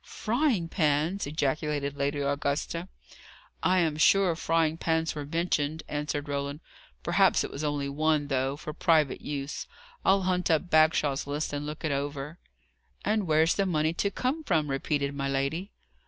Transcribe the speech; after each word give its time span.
"Frying 0.03 0.67
pans!" 0.67 1.27
ejaculated 1.27 1.95
Lady 1.95 2.21
Augusta. 2.21 2.89
"I 3.61 3.77
am 3.81 3.97
sure 3.97 4.35
frying 4.35 4.77
pans 4.79 5.13
were 5.13 5.27
mentioned," 5.27 5.83
answered 5.87 6.27
Roland. 6.27 6.61
"Perhaps 7.03 7.43
it 7.43 7.51
was 7.51 7.63
only 7.63 7.87
one, 7.87 8.27
though, 8.27 8.57
for 8.57 8.73
private 8.73 9.21
use. 9.21 9.67
I'll 10.03 10.23
hunt 10.23 10.49
up 10.49 10.71
Bagshaw's 10.71 11.27
list, 11.27 11.53
and 11.53 11.67
look 11.67 11.85
it 11.85 11.91
over." 11.91 12.39
"And 13.05 13.27
where's 13.27 13.53
the 13.53 13.67
money 13.67 13.93
to 13.93 14.09
come 14.09 14.43
from?" 14.43 14.71
repeated 14.71 15.13
my 15.13 15.29
lady. 15.29 15.69